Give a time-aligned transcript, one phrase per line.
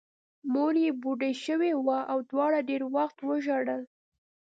[0.51, 3.81] مور یې بوډۍ شوې وه او دواړو ډېر وخت وژړل